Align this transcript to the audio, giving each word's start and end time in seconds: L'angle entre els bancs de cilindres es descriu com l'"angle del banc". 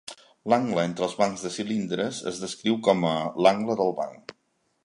L'angle 0.53 0.85
entre 0.89 1.05
els 1.07 1.13
bancs 1.19 1.43
de 1.47 1.51
cilindres 1.57 2.23
es 2.33 2.41
descriu 2.47 2.81
com 2.89 3.07
l'"angle 3.47 3.81
del 3.83 3.97
banc". 4.01 4.39